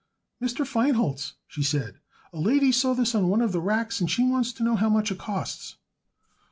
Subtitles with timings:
[0.41, 0.65] "Mr.
[0.65, 1.99] Feinholz," she said,
[2.33, 4.89] "a lady saw this on one of the racks and she wants to know how
[4.89, 5.77] much it costs."